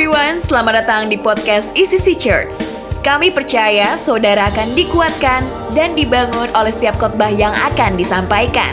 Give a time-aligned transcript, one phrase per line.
[0.00, 2.56] everyone, selamat datang di podcast ECC Church.
[3.04, 5.44] Kami percaya saudara akan dikuatkan
[5.76, 8.72] dan dibangun oleh setiap khotbah yang akan disampaikan.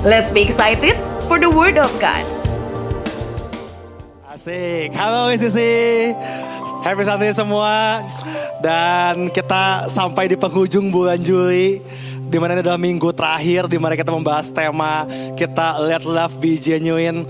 [0.00, 0.96] Let's be excited
[1.28, 2.24] for the word of God.
[4.32, 5.60] Asik, halo ECC
[6.80, 8.00] Happy Sunday semua
[8.64, 11.84] Dan kita sampai di penghujung bulan Juli
[12.26, 15.06] di mana ini adalah minggu terakhir di mana kita membahas tema
[15.38, 17.22] kita Let Love Be Genuine.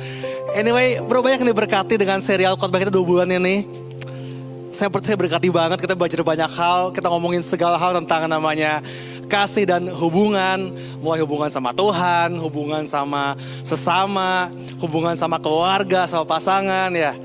[0.54, 3.66] Anyway, bro banyak yang diberkati dengan serial khotbah kita dua bulan ini.
[4.70, 8.84] Saya percaya berkati banget, kita belajar banyak hal, kita ngomongin segala hal tentang namanya
[9.26, 10.70] kasih dan hubungan,
[11.02, 13.34] mulai hubungan sama Tuhan, hubungan sama
[13.66, 17.16] sesama, hubungan sama keluarga, sama pasangan ya.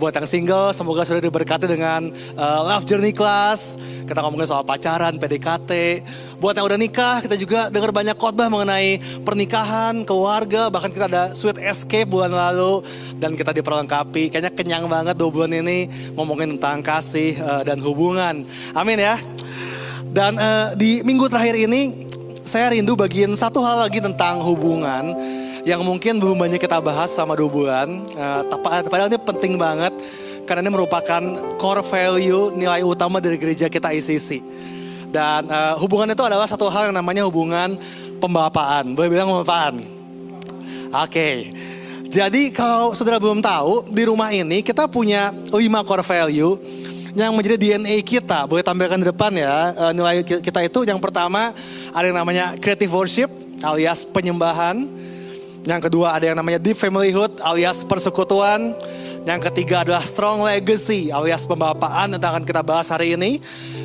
[0.00, 3.76] Buat yang single, semoga sudah diberkati dengan uh, Love Journey Class.
[4.08, 6.00] Kita ngomongin soal pacaran, PDKT.
[6.40, 10.72] Buat yang udah nikah, kita juga dengar banyak khotbah mengenai pernikahan, keluarga.
[10.72, 12.80] Bahkan kita ada Sweet Escape bulan lalu.
[13.20, 14.32] Dan kita diperlengkapi.
[14.32, 18.48] Kayaknya kenyang banget dua bulan ini ngomongin tentang kasih uh, dan hubungan.
[18.72, 19.20] Amin ya.
[20.08, 22.08] Dan uh, di minggu terakhir ini,
[22.40, 25.12] saya rindu bagian satu hal lagi tentang hubungan
[25.64, 27.88] yang mungkin belum banyak kita bahas sama dua bulan.
[28.16, 28.42] Uh,
[28.88, 29.92] padahal ini penting banget
[30.48, 31.22] karena ini merupakan
[31.60, 34.42] core value nilai utama dari gereja kita ICC.
[35.10, 37.74] Dan uh, hubungan itu adalah satu hal yang namanya hubungan
[38.22, 38.94] pembapaan.
[38.94, 39.82] Boleh bilang pembapaan?
[40.90, 41.06] Oke.
[41.06, 41.36] Okay.
[42.10, 46.58] Jadi kalau saudara belum tahu, di rumah ini kita punya lima core value
[47.14, 48.50] yang menjadi DNA kita.
[48.50, 49.70] Boleh tampilkan di depan ya.
[49.78, 51.54] Uh, nilai kita itu yang pertama
[51.94, 53.30] ada yang namanya creative worship
[53.62, 54.90] alias penyembahan.
[55.64, 58.72] Yang kedua ada yang namanya deep familyhood alias persekutuan.
[59.28, 63.36] Yang ketiga adalah strong legacy alias pembapaan yang akan kita bahas hari ini.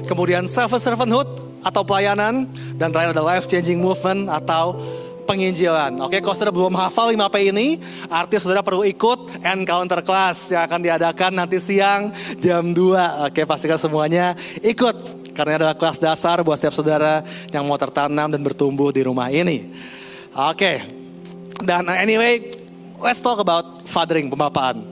[0.07, 1.27] Kemudian self servanthood
[1.65, 2.47] atau pelayanan
[2.79, 4.79] dan terakhir ada life changing movement atau
[5.25, 5.97] penginjilan.
[6.05, 10.79] Oke, kalau saudara belum hafal 5P ini, artis saudara perlu ikut encounter class yang akan
[10.85, 13.27] diadakan nanti siang jam 2.
[13.27, 14.95] Oke, pastikan semuanya ikut
[15.35, 19.67] karena adalah kelas dasar buat setiap saudara yang mau tertanam dan bertumbuh di rumah ini.
[20.31, 21.04] Oke,
[21.63, 22.51] dan anyway,
[22.99, 24.83] let's talk about fathering, pembapaan.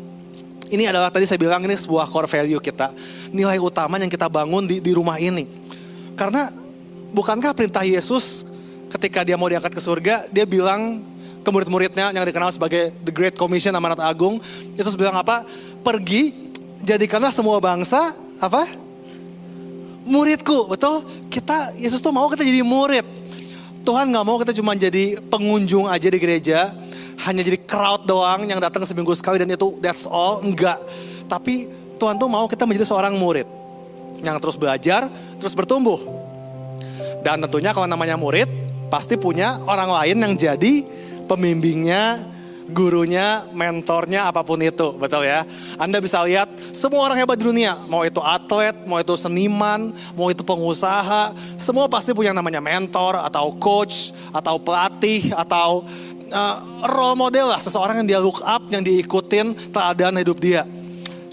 [0.74, 2.90] Ini adalah tadi saya bilang ini sebuah core value kita.
[3.30, 5.46] Nilai utama yang kita bangun di, di rumah ini.
[6.18, 6.50] Karena
[7.14, 8.48] bukankah perintah Yesus
[8.90, 11.02] ketika dia mau diangkat ke surga, dia bilang
[11.44, 14.40] ke murid-muridnya yang dikenal sebagai The Great Commission amanat agung.
[14.74, 15.46] Yesus bilang apa?
[15.84, 16.34] Pergi,
[16.82, 18.66] jadikanlah semua bangsa, apa?
[20.04, 21.04] Muridku, betul?
[21.28, 23.23] Kita, Yesus tuh mau kita jadi murid.
[23.84, 26.72] Tuhan gak mau kita cuma jadi pengunjung aja di gereja,
[27.28, 30.40] hanya jadi crowd doang yang datang seminggu sekali dan itu that's all.
[30.40, 30.80] Enggak.
[31.28, 31.68] Tapi
[32.00, 33.46] Tuhan tuh mau kita menjadi seorang murid.
[34.24, 36.00] Yang terus belajar, terus bertumbuh.
[37.24, 38.48] Dan tentunya kalau namanya murid,
[38.88, 40.74] pasti punya orang lain yang jadi
[41.28, 42.24] pembimbingnya,
[42.72, 44.96] gurunya, mentornya, apa pun itu.
[44.96, 45.44] Betul ya?
[45.76, 47.76] Anda bisa lihat semua orang hebat di dunia.
[47.92, 51.36] Mau itu atlet, mau itu seniman, mau itu pengusaha.
[51.60, 55.84] Semua pasti punya namanya mentor, atau coach, atau pelatih, atau
[56.32, 56.56] uh,
[56.88, 60.64] role model lah, seseorang yang dia look up, yang diikutin keadaan hidup dia.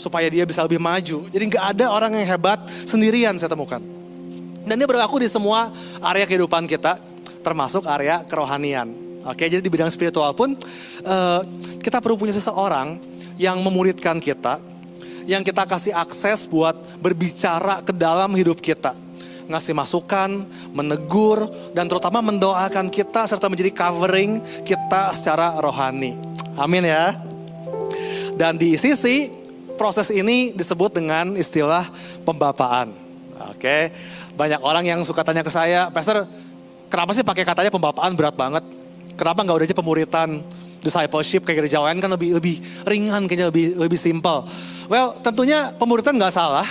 [0.01, 1.29] Supaya dia bisa lebih maju.
[1.29, 2.59] Jadi nggak ada orang yang hebat
[2.89, 3.85] sendirian saya temukan.
[4.65, 5.69] Dan ini berlaku di semua
[6.01, 6.97] area kehidupan kita,
[7.45, 9.10] termasuk area kerohanian.
[9.25, 10.57] Oke, jadi di bidang spiritual pun
[11.05, 11.41] uh,
[11.81, 12.97] kita perlu punya seseorang
[13.37, 14.61] yang memuridkan kita,
[15.29, 18.97] yang kita kasih akses buat berbicara ke dalam hidup kita
[19.51, 26.15] ngasih masukan, menegur, dan terutama mendoakan kita serta menjadi covering kita secara rohani.
[26.55, 27.19] Amin ya.
[28.39, 29.27] Dan di sisi
[29.75, 31.91] proses ini disebut dengan istilah
[32.23, 32.95] pembapaan.
[33.51, 33.91] Oke,
[34.39, 36.31] banyak orang yang suka tanya ke saya, Pastor,
[36.87, 38.63] kenapa sih pakai katanya pembapaan berat banget?
[39.21, 40.41] Kenapa nggak udah aja pemuritan,
[40.81, 42.57] discipleship kayak gereja lain kan lebih lebih
[42.89, 44.49] ringan kayaknya lebih lebih simple.
[44.89, 46.65] Well, tentunya pemuritan nggak salah,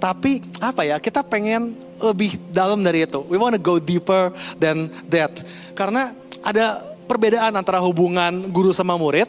[0.00, 3.20] tapi apa ya, kita pengen lebih dalam dari itu.
[3.28, 5.44] We want to go deeper than that.
[5.76, 9.28] Karena ada perbedaan antara hubungan guru sama murid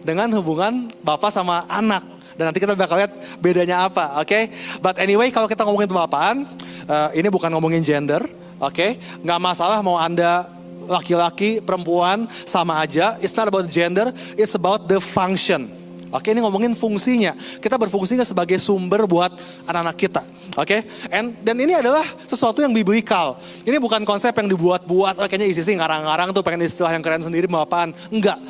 [0.00, 2.00] dengan hubungan bapak sama anak.
[2.40, 3.12] Dan nanti kita bakal lihat
[3.42, 4.30] bedanya apa, oke?
[4.30, 4.48] Okay?
[4.80, 6.48] But anyway, kalau kita ngomongin pembapaan,
[6.88, 8.24] uh, ini bukan ngomongin gender,
[8.62, 8.72] oke?
[8.72, 8.96] Okay?
[9.20, 10.46] Nggak masalah mau anda
[10.88, 13.20] laki-laki, perempuan, sama aja.
[13.20, 15.68] It's not about gender, it's about the function.
[16.08, 17.36] Oke, ini ngomongin fungsinya.
[17.60, 19.28] Kita berfungsi sebagai sumber buat
[19.68, 20.22] anak-anak kita.
[20.56, 23.36] Oke, and dan ini adalah sesuatu yang biblikal.
[23.68, 25.20] Ini bukan konsep yang dibuat-buat.
[25.20, 27.92] Oh, kayaknya isi sih ngarang-ngarang tuh pengen istilah yang keren sendiri mau apaan?
[28.08, 28.40] Enggak.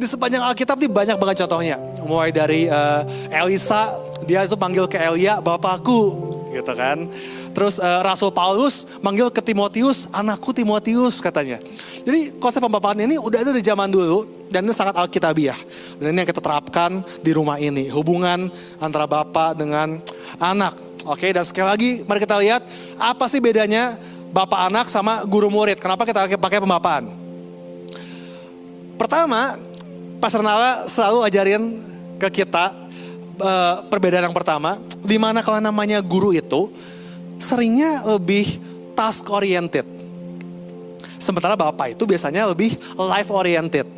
[0.00, 1.76] Di sepanjang Alkitab ini banyak banget contohnya.
[2.06, 3.92] Mulai dari uh, Elisa,
[4.24, 7.10] dia itu panggil ke Elia, bapakku, gitu kan.
[7.60, 11.60] Terus uh, Rasul Paulus manggil ke Timotius, anakku Timotius katanya.
[12.00, 15.60] Jadi konsep pembapaan ini udah ada di zaman dulu dan ini sangat alkitabiah.
[16.00, 18.48] Dan ini yang kita terapkan di rumah ini, hubungan
[18.80, 20.00] antara bapak dengan
[20.40, 20.72] anak.
[21.04, 22.64] Oke, dan sekali lagi mari kita lihat
[22.96, 23.92] apa sih bedanya
[24.32, 25.84] bapak anak sama guru murid.
[25.84, 27.12] Kenapa kita pakai pembapaan?
[28.96, 29.60] Pertama,
[30.16, 31.62] Pastor Nala selalu ajarin
[32.16, 32.72] ke kita
[33.36, 36.72] uh, perbedaan yang pertama, di mana kalau namanya guru itu
[37.40, 38.60] seringnya lebih
[38.92, 39.88] task oriented.
[41.16, 43.88] Sementara bapak itu biasanya lebih life oriented.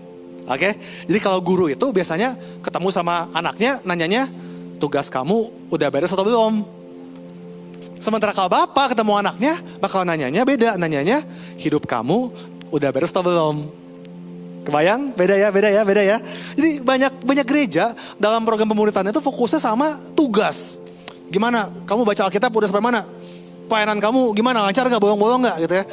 [0.43, 0.73] Oke, okay?
[1.06, 2.35] jadi kalau guru itu biasanya
[2.67, 4.27] ketemu sama anaknya, nanyanya
[4.83, 6.67] tugas kamu udah beres atau belum?
[8.03, 11.23] Sementara kalau bapak ketemu anaknya, bakal nanyanya beda, nanyanya
[11.55, 12.35] hidup kamu
[12.75, 13.71] udah beres atau belum?
[14.67, 15.15] Kebayang?
[15.15, 16.17] Beda ya, beda ya, beda ya.
[16.59, 20.83] Jadi banyak banyak gereja dalam program pemuritan itu fokusnya sama tugas.
[21.31, 21.71] Gimana?
[21.87, 23.06] Kamu baca Alkitab udah sampai mana?
[23.70, 24.67] Pelayanan kamu gimana?
[24.67, 25.00] Lancar gak?
[25.03, 25.56] Bolong-bolong gak?
[25.67, 25.85] Gitu ya.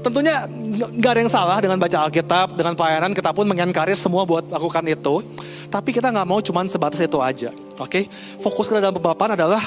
[0.00, 0.48] Tentunya
[0.80, 4.80] nggak ada yang salah dengan baca Alkitab, dengan pelayanan kita pun mengenkarir semua buat lakukan
[4.88, 5.20] itu.
[5.68, 7.84] Tapi kita nggak mau cuman sebatas itu aja, oke?
[7.84, 8.04] Okay?
[8.40, 9.60] Fokus kita dalam pembapaan adalah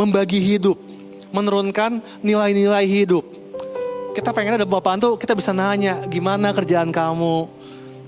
[0.00, 0.80] membagi hidup,
[1.30, 3.22] menurunkan nilai-nilai hidup.
[4.16, 7.46] Kita pengen ada pembapaan tuh kita bisa nanya gimana kerjaan kamu,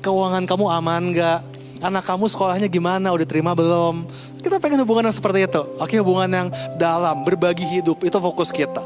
[0.00, 1.38] keuangan kamu aman nggak,
[1.84, 4.08] anak kamu sekolahnya gimana, udah terima belum?
[4.46, 5.94] Kita pengen hubungan yang seperti itu, oke?
[6.06, 6.48] Hubungan yang
[6.78, 8.78] dalam, berbagi hidup itu fokus kita.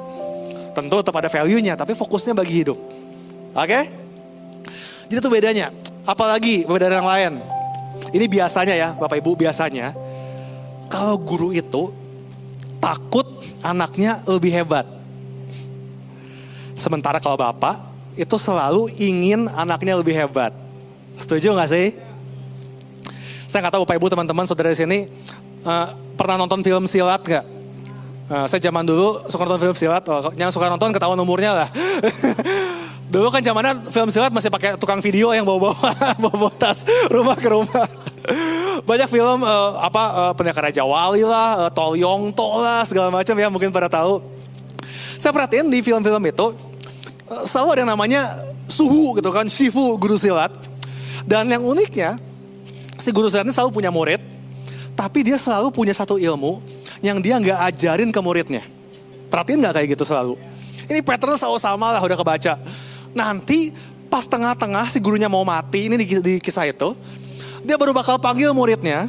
[0.72, 2.80] Tentu tetap ada value-nya, tapi fokusnya bagi hidup.
[3.52, 3.92] Oke?
[5.12, 5.68] Jadi itu bedanya.
[6.08, 7.32] Apalagi perbedaan yang lain.
[8.08, 9.92] Ini biasanya ya, Bapak Ibu biasanya.
[10.88, 11.92] Kalau guru itu
[12.80, 13.28] takut
[13.60, 14.88] anaknya lebih hebat.
[16.72, 17.76] Sementara kalau Bapak
[18.16, 20.56] itu selalu ingin anaknya lebih hebat.
[21.20, 21.92] Setuju gak sih?
[23.50, 24.98] Saya nggak tahu Bapak Ibu teman-teman saudara di sini
[25.64, 25.86] uh,
[26.16, 27.44] pernah nonton film silat gak?
[28.30, 31.68] Nah, saya zaman dulu suka nonton film silat, oh, yang suka nonton ketahuan umurnya lah.
[33.10, 35.74] dulu kan zamannya film silat masih pakai tukang video yang bawa-bawa
[36.22, 37.90] bawa tas rumah ke rumah.
[38.88, 43.34] Banyak film uh, apa uh, Pendekar Raja Wali lah, uh, Tol Yongto lah, segala macam
[43.34, 44.22] ya mungkin pada tahu.
[45.18, 46.54] Saya perhatiin di film-film itu
[47.26, 48.30] uh, selalu ada yang namanya
[48.70, 50.54] suhu gitu kan, Shifu guru silat.
[51.26, 52.14] Dan yang uniknya,
[52.94, 54.22] si guru silat ini selalu punya murid,
[55.00, 56.60] tapi dia selalu punya satu ilmu
[57.00, 58.60] yang dia nggak ajarin ke muridnya.
[59.32, 60.36] Perhatiin nggak kayak gitu selalu?
[60.92, 62.60] Ini pattern selalu sama lah udah kebaca.
[63.16, 63.72] Nanti
[64.12, 66.92] pas tengah-tengah si gurunya mau mati, ini di, di kisah itu,
[67.64, 69.08] dia baru bakal panggil muridnya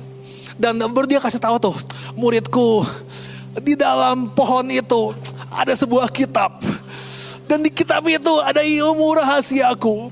[0.55, 1.75] dan baru dia kasih tahu tuh,
[2.15, 2.87] muridku
[3.59, 5.11] di dalam pohon itu
[5.51, 6.63] ada sebuah kitab
[7.51, 10.07] dan di kitab itu ada ilmu rahasiaku.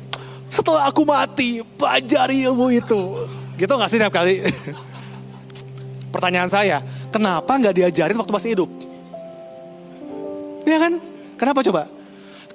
[0.51, 3.15] Setelah aku mati, pelajari ilmu itu.
[3.55, 4.43] Gitu gak sih tiap kali?
[6.09, 6.81] Pertanyaan saya,
[7.13, 8.69] kenapa nggak diajarin waktu masih hidup?
[10.65, 10.93] Ya kan?
[11.37, 11.85] Kenapa coba?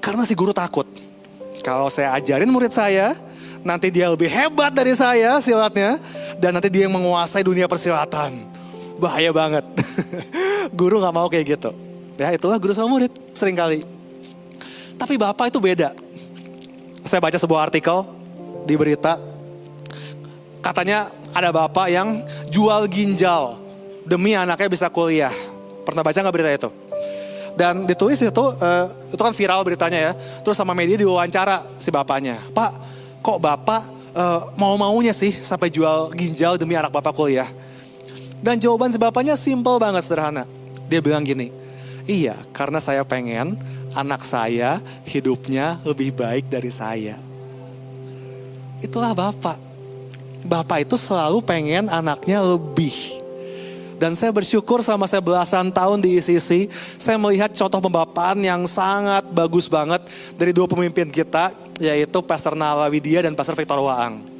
[0.02, 0.86] Karena si guru takut.
[1.64, 3.16] Kalau saya ajarin murid saya,
[3.64, 5.96] nanti dia lebih hebat dari saya silatnya,
[6.36, 8.36] dan nanti dia yang menguasai dunia persilatan.
[9.00, 9.64] Bahaya banget.
[10.78, 11.70] guru nggak mau kayak gitu.
[12.20, 13.82] Ya itulah guru sama murid sering kali.
[14.94, 15.90] Tapi bapak itu beda.
[17.02, 18.06] Saya baca sebuah artikel
[18.68, 19.18] di berita.
[20.62, 23.58] Katanya ada bapak yang jual ginjal
[24.06, 25.34] demi anaknya bisa kuliah.
[25.82, 26.70] Pernah baca nggak berita itu?
[27.54, 30.12] Dan ditulis itu, uh, itu kan viral beritanya ya.
[30.46, 32.38] Terus sama media diwawancara si bapaknya.
[32.54, 32.70] Pak,
[33.20, 33.82] kok bapak
[34.14, 37.50] uh, mau-maunya sih sampai jual ginjal demi anak bapak kuliah?
[38.38, 40.46] Dan jawaban si bapaknya simple banget sederhana.
[40.86, 41.48] Dia bilang gini,
[42.04, 43.56] iya karena saya pengen
[43.96, 47.16] anak saya hidupnya lebih baik dari saya.
[48.84, 49.73] Itulah bapak
[50.44, 53.24] bapak itu selalu pengen anaknya lebih.
[53.94, 59.24] Dan saya bersyukur sama saya belasan tahun di ICC, saya melihat contoh pembapaan yang sangat
[59.32, 60.02] bagus banget
[60.36, 64.33] dari dua pemimpin kita, yaitu Pastor Nala Widya dan Pastor Victor Waang.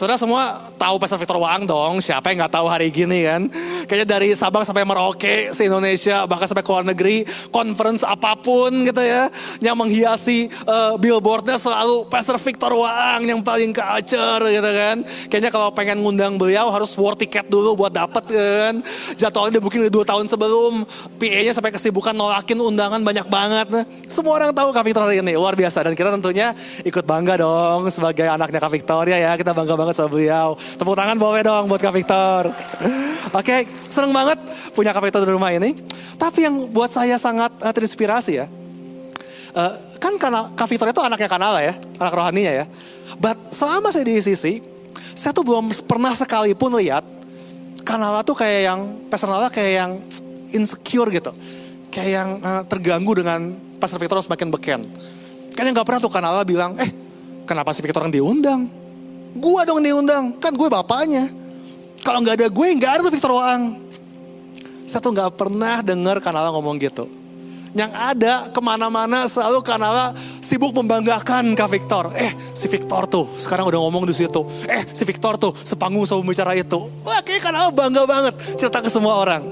[0.00, 3.52] Saudara semua tahu Pastor Victor Waang dong, siapa yang nggak tahu hari gini kan?
[3.84, 8.72] Kayaknya dari Sabang sampai Merauke, se Indonesia, bahkan sampai ke luar negeri, conference apa pun
[8.88, 9.28] gitu ya,
[9.60, 15.04] yang menghiasi uh, billboardnya selalu Pastor Victor Waang yang paling culture gitu kan.
[15.28, 18.80] Kayaknya kalau pengen ngundang beliau harus war tiket dulu buat dapet kan.
[19.20, 20.88] Jadwalnya dia booking dua tahun sebelum,
[21.20, 23.68] PA-nya sampai kesibukan nolakin undangan banyak banget.
[23.68, 25.84] Nah, semua orang tahu Kak Victor ini, luar biasa.
[25.84, 26.56] Dan kita tentunya
[26.88, 30.54] ikut bangga dong sebagai anaknya Kak Victoria ya, kita bangga banget sama beliau.
[30.56, 32.48] Tepuk tangan boleh dong buat Kak Victor.
[32.50, 32.84] Oke,
[33.34, 33.60] okay,
[33.92, 34.38] seneng banget
[34.72, 35.76] punya Kak Victor di rumah ini.
[36.20, 38.46] Tapi yang buat saya sangat uh, terinspirasi ya.
[39.50, 42.64] Uh, kan karena Kak Victor itu anaknya Kanala ya, anak rohaninya ya.
[43.18, 44.62] But selama saya di sisi,
[45.12, 47.04] saya tuh belum pernah sekalipun lihat
[47.84, 48.80] Kanala tuh kayak yang,
[49.10, 49.92] personalnya kayak yang
[50.54, 51.32] insecure gitu.
[51.90, 54.80] Kayak yang uh, terganggu dengan Pastor Victor semakin beken.
[55.56, 56.92] Kayaknya gak pernah tuh Kanala bilang, eh
[57.48, 58.79] kenapa si Victor yang diundang?
[59.36, 61.30] Gue dong diundang, kan gue bapaknya.
[62.02, 63.78] Kalau nggak ada gue, nggak ada tuh Victor Waang.
[64.88, 67.06] Saya tuh nggak pernah dengar Kanala ngomong gitu.
[67.70, 70.10] Yang ada ke mana-mana selalu Kanala
[70.42, 72.10] sibuk membanggakan Kak Victor.
[72.18, 74.42] Eh si Victor tuh sekarang udah ngomong di situ.
[74.66, 76.90] Eh si Victor tuh sepanggung sama bicara itu.
[77.06, 79.46] Wah kayak Kanala bangga banget cerita ke semua orang.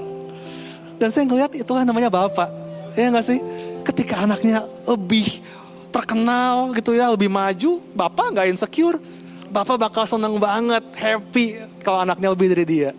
[0.99, 2.51] Dan saya ngeliat itulah namanya Bapak.
[2.99, 3.39] Ya nggak sih?
[3.87, 5.39] Ketika anaknya lebih
[5.95, 8.99] terkenal gitu ya, lebih maju, Bapak nggak insecure.
[9.49, 12.91] Bapak bakal seneng banget, happy kalau anaknya lebih dari dia.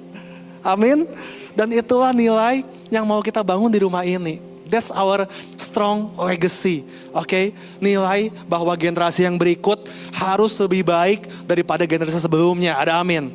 [0.67, 1.07] Amin.
[1.55, 4.43] Dan itulah nilai yang mau kita bangun di rumah ini.
[4.71, 5.27] That's our
[5.59, 6.87] strong legacy.
[7.11, 7.47] Oke, okay?
[7.83, 9.83] nilai bahwa generasi yang berikut
[10.15, 12.79] harus lebih baik daripada generasi sebelumnya.
[12.79, 13.35] Ada amin.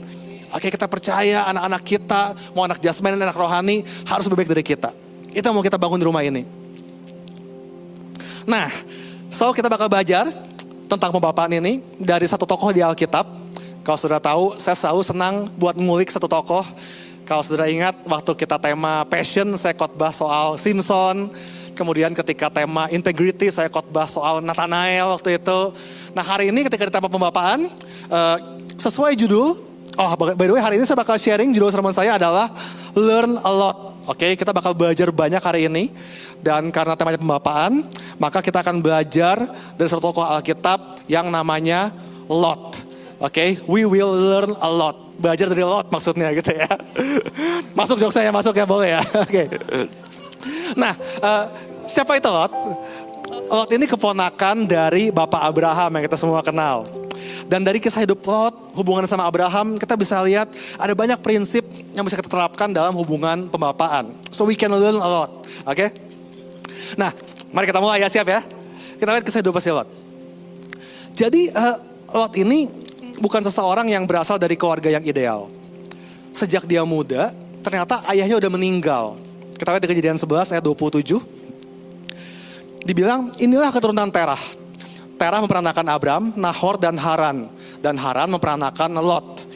[0.56, 2.22] Oke, okay, kita percaya anak-anak kita,
[2.56, 4.90] mau anak jasmani, anak rohani, harus lebih baik dari kita.
[5.36, 6.48] Itu yang mau kita bangun di rumah ini.
[8.48, 8.72] Nah,
[9.28, 10.32] so kita bakal belajar
[10.86, 13.26] tentang pembapaan ini dari satu tokoh di Alkitab.
[13.86, 16.66] Kalau sudah tahu, saya selalu senang buat ngulik satu tokoh
[17.26, 21.34] kalau sudah ingat waktu kita tema passion saya khotbah soal Simpson.
[21.74, 25.74] Kemudian ketika tema integrity saya khotbah soal Nathanael waktu itu.
[26.14, 27.66] Nah hari ini ketika di tema pembapaan
[28.14, 28.38] uh,
[28.78, 29.58] sesuai judul.
[29.98, 32.46] Oh by the way hari ini saya bakal sharing judul sermon saya adalah
[32.94, 33.98] Learn a lot.
[34.06, 35.90] Oke okay, kita bakal belajar banyak hari ini.
[36.46, 37.82] Dan karena temanya pembapaan
[38.18, 39.36] maka kita akan belajar
[39.76, 41.92] dari satu tokoh Alkitab yang namanya
[42.26, 42.82] Lot.
[43.22, 43.50] Oke, okay?
[43.70, 46.68] we will learn a lot belajar dari Lot maksudnya gitu ya.
[47.80, 49.02] masuk jok saya masuk ya boleh ya.
[49.26, 49.48] Oke.
[49.48, 49.48] Okay.
[50.76, 50.94] Nah,
[51.24, 51.44] uh,
[51.88, 52.52] siapa itu Lot?
[53.48, 56.84] Lot ini keponakan dari Bapak Abraham yang kita semua kenal.
[57.46, 60.50] Dan dari kisah hidup Lot, hubungan sama Abraham, kita bisa lihat
[60.82, 64.18] ada banyak prinsip yang bisa kita terapkan dalam hubungan pembapaan.
[64.34, 65.46] So we can learn a lot.
[65.70, 65.78] Oke?
[65.78, 65.90] Okay?
[66.98, 67.14] Nah,
[67.56, 68.44] mari kita mulai ya, siap ya?
[69.00, 69.88] Kita lihat kisah hidup si Lot.
[71.16, 71.80] Jadi uh,
[72.12, 72.68] Lot ini
[73.24, 75.48] bukan seseorang yang berasal dari keluarga yang ideal.
[76.36, 77.32] Sejak dia muda,
[77.64, 79.16] ternyata ayahnya udah meninggal.
[79.56, 81.16] Kita lihat di kejadian 11 ayat 27.
[82.84, 84.40] Dibilang inilah keturunan Terah.
[85.16, 87.48] Terah memperanakan Abram, Nahor, dan Haran.
[87.80, 89.48] Dan Haran memperanakan Lot.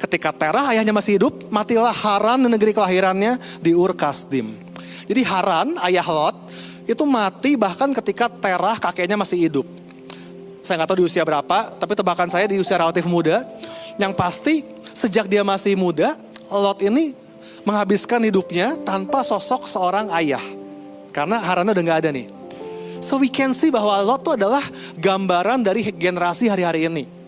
[0.00, 4.56] Ketika Terah ayahnya masih hidup, matilah Haran di negeri kelahirannya di Ur Kasdim.
[5.04, 6.36] Jadi Haran, ayah Lot,
[6.92, 9.66] itu mati bahkan ketika Terah kakeknya masih hidup.
[10.62, 13.42] Saya nggak tahu di usia berapa, tapi tebakan saya di usia relatif muda.
[13.98, 14.54] Yang pasti
[14.94, 16.14] sejak dia masih muda,
[16.52, 17.16] Lot ini
[17.66, 20.42] menghabiskan hidupnya tanpa sosok seorang ayah.
[21.10, 22.26] Karena Harannya udah nggak ada nih.
[23.02, 24.62] So we can see bahwa Lot itu adalah
[24.94, 27.21] gambaran dari generasi hari-hari ini.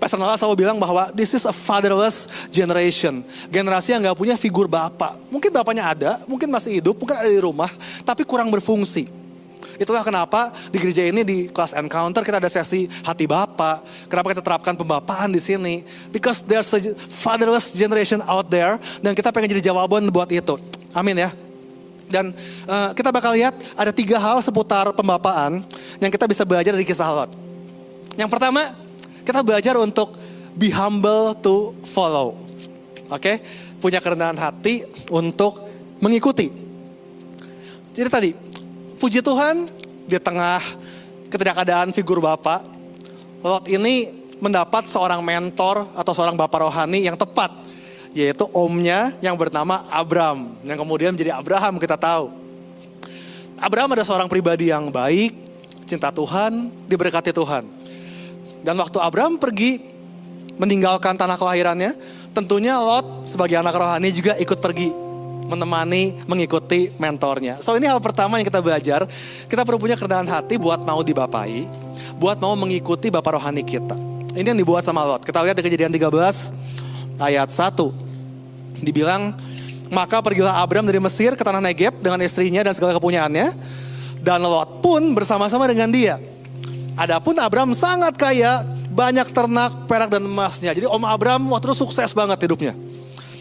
[0.00, 3.20] Pastor Nala selalu bilang bahwa this is a fatherless generation.
[3.52, 5.12] Generasi yang gak punya figur bapak.
[5.28, 7.68] Mungkin bapaknya ada, mungkin masih hidup, mungkin ada di rumah,
[8.00, 9.20] tapi kurang berfungsi.
[9.80, 13.80] Itulah kenapa di gereja ini di kelas encounter kita ada sesi hati Bapak.
[14.12, 15.80] Kenapa kita terapkan pembapaan di sini?
[16.12, 20.60] Because there's a fatherless generation out there dan kita pengen jadi jawaban buat itu.
[20.92, 21.32] Amin ya.
[22.12, 22.36] Dan
[22.68, 25.64] uh, kita bakal lihat ada tiga hal seputar pembapaan
[25.96, 27.32] yang kita bisa belajar dari kisah Lot.
[28.20, 28.76] Yang pertama,
[29.24, 30.16] kita belajar untuk
[30.56, 32.36] be humble to follow.
[33.10, 33.36] Oke, okay?
[33.82, 35.66] punya kerendahan hati untuk
[35.98, 36.50] mengikuti.
[37.90, 38.30] Jadi tadi,
[38.96, 39.66] puji Tuhan
[40.06, 40.62] di tengah
[41.30, 42.62] ketidakadaan figur Bapak,
[43.40, 47.56] Lot ini mendapat seorang mentor atau seorang Bapak rohani yang tepat.
[48.10, 50.58] Yaitu omnya yang bernama Abram.
[50.66, 52.28] Yang kemudian menjadi Abraham kita tahu.
[53.60, 55.36] Abraham ada seorang pribadi yang baik,
[55.88, 57.79] cinta Tuhan, diberkati Tuhan.
[58.60, 59.80] Dan waktu Abraham pergi
[60.60, 61.96] meninggalkan tanah kelahirannya,
[62.36, 64.92] tentunya Lot sebagai anak rohani juga ikut pergi
[65.50, 67.58] menemani, mengikuti mentornya.
[67.58, 69.02] So ini hal pertama yang kita belajar,
[69.50, 71.66] kita perlu punya kerendahan hati buat mau dibapai,
[72.20, 73.98] buat mau mengikuti Bapak rohani kita.
[74.30, 75.26] Ini yang dibuat sama Lot.
[75.26, 76.54] Kita lihat di kejadian 13
[77.18, 77.90] ayat 1.
[78.78, 79.34] Dibilang,
[79.90, 83.50] maka pergilah Abram dari Mesir ke tanah Negeb dengan istrinya dan segala kepunyaannya.
[84.22, 86.14] Dan Lot pun bersama-sama dengan dia.
[86.98, 90.74] Adapun Abram sangat kaya, banyak ternak, perak dan emasnya.
[90.74, 92.74] Jadi Om Abram waktu itu sukses banget hidupnya.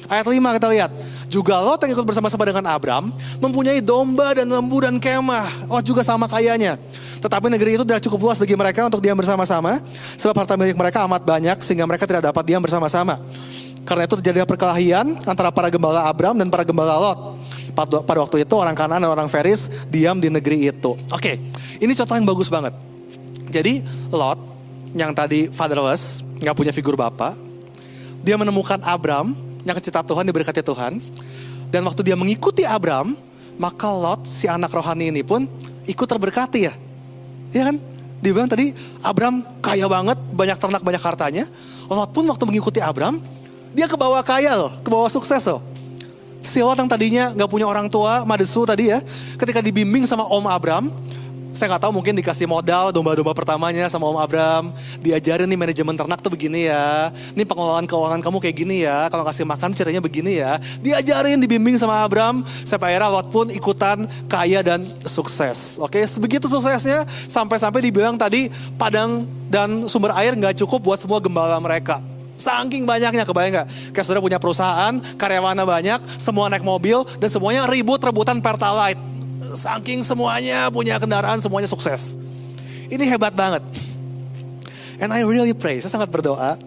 [0.09, 0.91] Ayat 5 kita lihat.
[1.29, 5.69] Juga Lot yang ikut bersama-sama dengan Abram mempunyai domba dan lembu dan kemah.
[5.69, 6.81] Lot juga sama kayanya.
[7.21, 9.77] Tetapi negeri itu tidak cukup luas bagi mereka untuk diam bersama-sama.
[10.17, 13.21] Sebab harta milik mereka amat banyak sehingga mereka tidak dapat diam bersama-sama.
[13.85, 17.37] Karena itu terjadi perkelahian antara para gembala Abram dan para gembala Lot.
[17.77, 20.97] Pada waktu itu orang Kanan dan orang Feris diam di negeri itu.
[21.13, 21.37] Oke,
[21.77, 22.88] ini contoh yang bagus banget.
[23.49, 23.81] Jadi
[24.13, 24.37] Lot
[24.93, 27.37] yang tadi fatherless, nggak punya figur bapak,
[28.21, 29.33] dia menemukan Abram
[29.65, 31.01] yang kecinta Tuhan, diberkati Tuhan.
[31.69, 33.13] Dan waktu dia mengikuti Abram,
[33.61, 35.45] maka Lot si anak rohani ini pun
[35.85, 36.73] ikut terberkati ya.
[37.53, 37.75] Iya kan?
[38.19, 38.73] Dia bilang tadi
[39.05, 41.45] Abram kaya banget, banyak ternak, banyak hartanya.
[41.89, 43.21] Lot pun waktu mengikuti Abram,
[43.73, 45.61] dia ke bawah kaya loh, ke bawah sukses loh.
[46.41, 49.03] Si Lot yang tadinya nggak punya orang tua, madesu tadi ya,
[49.37, 50.89] ketika dibimbing sama Om Abram,
[51.59, 54.71] saya nggak tahu mungkin dikasih modal domba-domba pertamanya sama Om Abram,
[55.03, 59.27] diajarin nih manajemen ternak tuh begini ya, nih pengelolaan keuangan kamu kayak gini ya, kalau
[59.27, 64.63] kasih makan caranya begini ya, diajarin, dibimbing sama Abram, sampai akhirnya Lot pun ikutan kaya
[64.63, 65.75] dan sukses.
[65.83, 68.47] Oke, sebegitu suksesnya sampai-sampai dibilang tadi
[68.79, 71.99] padang dan sumber air nggak cukup buat semua gembala mereka.
[72.39, 73.67] Saking banyaknya, kebayang nggak?
[73.91, 79.18] Kayak saudara punya perusahaan, karyawannya banyak, semua naik mobil, dan semuanya ribut rebutan pertalite.
[79.39, 82.19] Saking semuanya punya kendaraan, semuanya sukses.
[82.91, 83.63] Ini hebat banget.
[84.99, 86.59] And I really pray, saya sangat berdoa.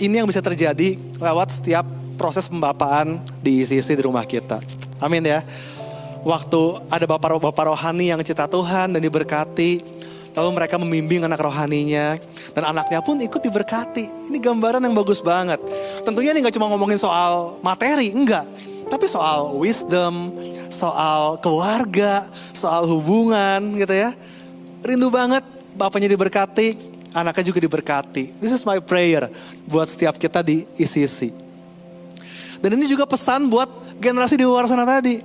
[0.00, 1.84] Ini yang bisa terjadi lewat setiap
[2.16, 4.62] proses pembapaan di ICC di rumah kita.
[5.02, 5.42] Amin ya.
[6.20, 10.00] Waktu ada bapak-bapak rohani yang cita Tuhan dan diberkati,
[10.34, 12.14] Lalu mereka membimbing anak rohaninya.
[12.54, 14.30] Dan anaknya pun ikut diberkati.
[14.30, 15.58] Ini gambaran yang bagus banget.
[16.06, 18.46] Tentunya ini gak cuma ngomongin soal materi, enggak.
[18.90, 20.34] Tapi soal wisdom,
[20.66, 24.10] soal keluarga, soal hubungan gitu ya.
[24.82, 25.46] Rindu banget
[25.78, 26.74] bapaknya diberkati,
[27.14, 28.34] anaknya juga diberkati.
[28.42, 29.30] This is my prayer
[29.70, 31.30] buat setiap kita di ICC.
[32.60, 33.70] Dan ini juga pesan buat
[34.02, 35.22] generasi di luar sana tadi.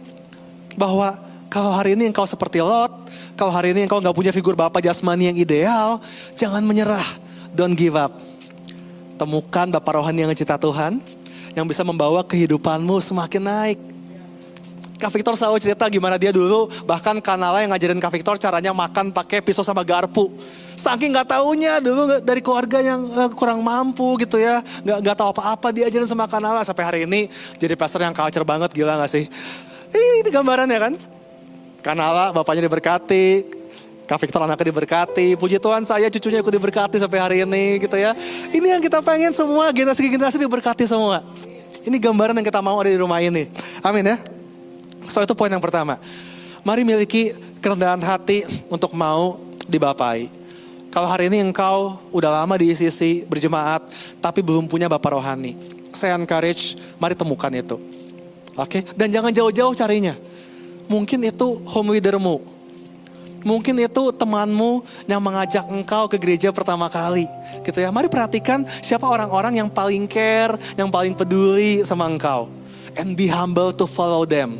[0.78, 1.18] Bahwa
[1.50, 2.92] kalau hari ini engkau seperti Lot,
[3.36, 6.00] kalau hari ini engkau nggak punya figur bapak jasmani yang ideal,
[6.38, 7.06] jangan menyerah.
[7.52, 8.16] Don't give up.
[9.16, 11.00] Temukan bapak rohani yang cinta Tuhan,
[11.56, 13.80] yang bisa membawa kehidupanmu semakin naik.
[14.96, 19.12] Kak Victor selalu cerita gimana dia dulu bahkan kanala yang ngajarin Kak Victor caranya makan
[19.12, 20.32] pakai pisau sama garpu.
[20.76, 25.30] Saking nggak taunya dulu dari keluarga yang uh, kurang mampu gitu ya, nggak nggak tahu
[25.36, 27.28] apa-apa diajarin sama kanala sampai hari ini
[27.60, 29.28] jadi pastor yang culture banget gila nggak sih?
[29.96, 30.94] Ini gambarannya kan?
[31.84, 33.46] Kanala bapaknya diberkati,
[34.06, 38.14] Kak Victor anaknya diberkati, puji Tuhan saya cucunya ikut diberkati sampai hari ini gitu ya.
[38.54, 41.26] Ini yang kita pengen semua, generasi-generasi diberkati semua.
[41.82, 43.50] Ini gambaran yang kita mau ada di rumah ini.
[43.82, 44.22] Amin ya.
[45.10, 45.98] So itu poin yang pertama.
[46.62, 50.29] Mari miliki kerendahan hati untuk mau dibapai.
[50.94, 53.84] Kalau hari ini engkau udah lama di ICC berjemaat,
[54.22, 55.58] tapi belum punya bapak rohani.
[55.92, 57.82] Saya encourage, mari temukan itu.
[58.56, 58.82] Oke, okay?
[58.96, 60.16] dan jangan jauh-jauh carinya.
[60.88, 62.54] Mungkin itu home leadermu.
[63.46, 67.29] Mungkin itu temanmu yang mengajak engkau ke gereja pertama kali.
[67.62, 67.94] Gitu ya.
[67.94, 72.50] Mari perhatikan siapa orang-orang yang paling care, yang paling peduli sama engkau.
[72.98, 74.58] And be humble to follow them.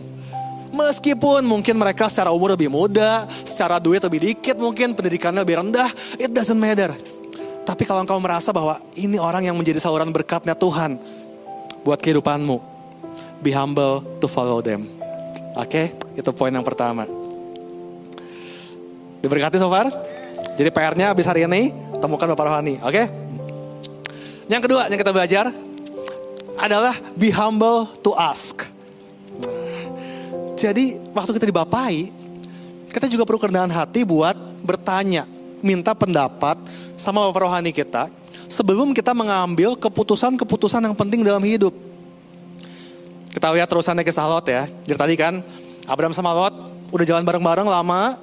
[0.70, 5.90] Meskipun mungkin mereka secara umur lebih muda, secara duit lebih dikit mungkin, pendidikannya lebih rendah,
[6.22, 6.94] it doesn't matter.
[7.66, 11.02] Tapi kalau engkau merasa bahwa ini orang yang menjadi saluran berkatnya Tuhan
[11.82, 12.62] buat kehidupanmu,
[13.42, 14.86] be humble to follow them.
[15.56, 16.20] Oke, okay?
[16.20, 17.25] itu poin yang pertama.
[19.26, 19.90] Diberkati so far?
[20.54, 22.78] Jadi PR-nya habis hari ini, temukan Bapak Rohani.
[22.86, 22.94] Oke?
[22.94, 23.06] Okay?
[24.46, 25.46] Yang kedua yang kita belajar
[26.62, 28.70] adalah be humble to ask.
[30.54, 32.14] Jadi waktu kita dibapai,
[32.94, 35.26] kita juga perlu kerendahan hati buat bertanya,
[35.66, 36.62] minta pendapat
[36.94, 38.14] sama Bapak Rohani kita
[38.46, 41.74] sebelum kita mengambil keputusan-keputusan yang penting dalam hidup.
[43.34, 44.70] Kita lihat terusannya kisah Lot ya.
[44.86, 45.42] Jadi tadi kan
[45.90, 46.54] Abraham sama Lot
[46.94, 48.22] udah jalan bareng-bareng lama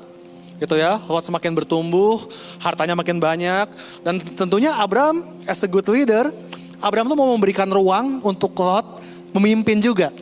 [0.62, 1.02] gitu ya.
[1.10, 2.22] Lot semakin bertumbuh,
[2.62, 3.66] hartanya makin banyak.
[4.06, 6.30] Dan tentunya Abraham as a good leader,
[6.78, 9.02] Abraham tuh mau memberikan ruang untuk Lot
[9.34, 10.14] memimpin juga.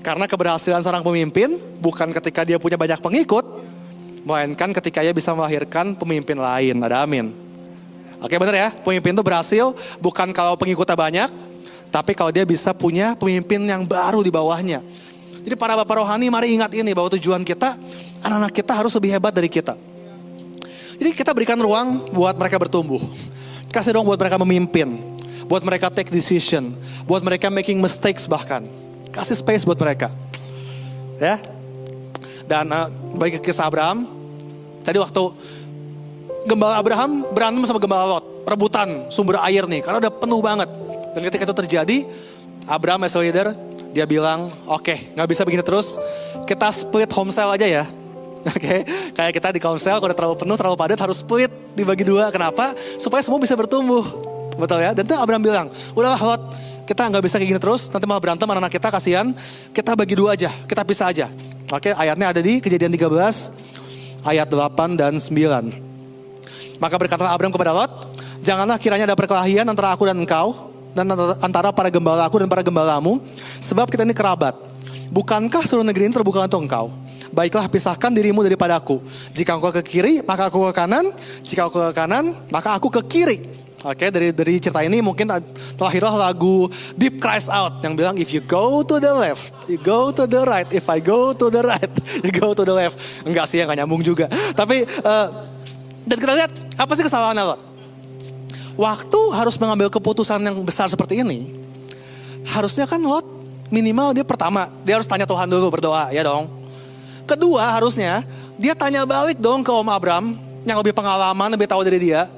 [0.00, 3.44] Karena keberhasilan seorang pemimpin bukan ketika dia punya banyak pengikut,
[4.24, 6.76] melainkan ketika ia bisa melahirkan pemimpin lain.
[6.80, 7.32] Ada amin.
[8.24, 11.28] Oke bener ya, pemimpin itu berhasil bukan kalau pengikutnya banyak,
[11.92, 14.80] tapi kalau dia bisa punya pemimpin yang baru di bawahnya.
[15.44, 17.76] Jadi para bapak rohani mari ingat ini bahwa tujuan kita,
[18.24, 19.76] anak-anak kita harus lebih hebat dari kita.
[20.96, 23.02] Jadi kita berikan ruang buat mereka bertumbuh.
[23.68, 24.96] Kasih ruang buat mereka memimpin.
[25.44, 26.72] Buat mereka take decision.
[27.04, 28.64] Buat mereka making mistakes bahkan.
[29.12, 30.08] Kasih space buat mereka.
[31.20, 31.36] Ya.
[32.48, 34.08] Dan uh, bagi kisah Abraham.
[34.80, 35.22] Tadi waktu
[36.48, 38.24] gembala Abraham berantem sama gembala Lot.
[38.48, 39.84] Rebutan sumber air nih.
[39.84, 40.70] Karena udah penuh banget.
[41.12, 41.96] Dan ketika itu terjadi,
[42.64, 43.52] Abraham as leader,
[43.94, 46.02] dia bilang, oke, okay, nggak bisa begini terus,
[46.50, 47.84] kita split homestyle aja ya.
[48.52, 48.78] Oke, okay?
[49.16, 52.28] kayak kita di komsel kalau udah terlalu penuh, terlalu padat harus split dibagi dua.
[52.28, 52.76] Kenapa?
[53.00, 54.04] Supaya semua bisa bertumbuh.
[54.60, 54.92] Betul ya?
[54.92, 56.42] Dan itu Abraham bilang, udahlah Lot,
[56.84, 59.32] kita nggak bisa kayak gini terus, nanti malah berantem anak-anak kita kasihan,
[59.72, 61.32] kita bagi dua aja, kita pisah aja.
[61.72, 61.92] Oke, okay?
[61.96, 66.76] ayatnya ada di kejadian 13, ayat 8 dan 9.
[66.76, 68.12] Maka berkata Abraham kepada Lot,
[68.44, 71.10] janganlah kiranya ada perkelahian antara aku dan engkau, dan
[71.42, 73.18] antara para gembala aku dan para gembalamu,
[73.58, 74.54] sebab kita ini kerabat.
[75.10, 77.04] Bukankah seluruh negeri ini terbuka untuk engkau?
[77.34, 79.02] baiklah pisahkan dirimu daripada aku.
[79.34, 81.10] Jika engkau ke kiri, maka aku ke kanan.
[81.42, 83.42] Jika aku ke kanan, maka aku ke kiri.
[83.84, 85.28] Oke, dari dari cerita ini mungkin
[85.76, 90.08] terakhirlah lagu Deep Cries Out yang bilang if you go to the left, you go
[90.08, 90.64] to the right.
[90.72, 91.92] If I go to the right,
[92.24, 92.96] you go to the left.
[93.28, 94.24] Enggak sih, enggak nyambung juga.
[94.56, 95.26] Tapi uh,
[96.08, 97.73] dan kita lihat apa sih kesalahan Lot?
[98.74, 101.54] Waktu harus mengambil keputusan yang besar seperti ini,
[102.48, 103.22] harusnya kan Lot
[103.70, 106.50] minimal dia pertama dia harus tanya Tuhan dulu berdoa ya dong.
[107.24, 108.26] Kedua harusnya
[108.58, 110.34] dia tanya balik dong ke Om Abram
[110.66, 112.28] yang lebih pengalaman lebih tahu dari dia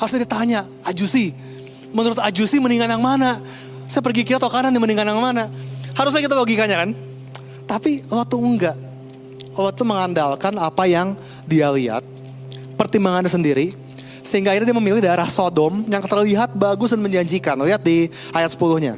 [0.00, 1.28] Harusnya ditanya, Ajusi,
[1.92, 3.36] menurut Ajusi mendingan yang mana?
[3.84, 5.52] Saya pergi kiri atau kanan mendingan yang mana?
[5.92, 6.96] Harusnya gitu logikanya kan?
[7.68, 8.80] Tapi lo tuh enggak.
[9.60, 11.12] Lo tuh mengandalkan apa yang
[11.44, 12.00] dia lihat,
[12.80, 13.76] pertimbangannya sendiri,
[14.20, 17.56] sehingga akhirnya dia memilih daerah Sodom yang terlihat bagus dan menjanjikan.
[17.60, 18.94] Lihat di ayat 10-nya.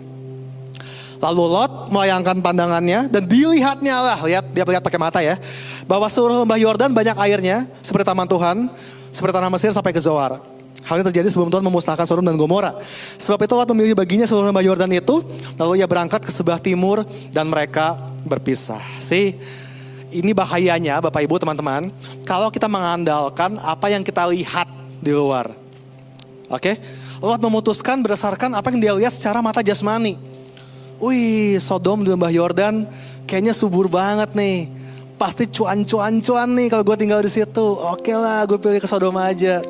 [1.22, 5.38] Lalu Lot melayangkan pandangannya dan dilihatnya lah, lihat dia lihat pakai mata ya,
[5.86, 8.66] bahwa seluruh lembah Yordan banyak airnya seperti taman Tuhan,
[9.14, 10.42] seperti tanah Mesir sampai ke Zoar.
[10.82, 12.74] Hal ini terjadi sebelum Tuhan memusnahkan Sodom dan Gomora.
[13.22, 15.22] Sebab itu Lot memilih baginya seluruh lembah Yordan itu,
[15.54, 17.94] lalu ia berangkat ke sebelah timur dan mereka
[18.26, 18.82] berpisah.
[18.98, 19.38] Sih,
[20.10, 21.86] ini bahayanya Bapak Ibu teman-teman,
[22.26, 25.50] kalau kita mengandalkan apa yang kita lihat di luar.
[26.48, 26.72] Oke?
[26.72, 26.74] Okay?
[27.22, 30.18] Lot memutuskan berdasarkan apa yang dia lihat secara mata jasmani.
[31.02, 32.86] Wih, Sodom di lembah Yordan
[33.26, 34.70] kayaknya subur banget nih.
[35.18, 37.66] Pasti cuan-cuan-cuan nih kalau gue tinggal di situ.
[37.78, 39.62] Oke lah, gue pilih ke Sodom aja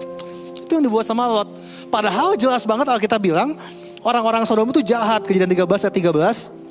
[0.72, 1.52] itu yang dibuat sama Lot.
[1.92, 3.52] Padahal jelas banget kalau kita bilang
[4.00, 5.20] orang-orang Sodom itu jahat.
[5.28, 6.61] Kejadian 13 ayat 13.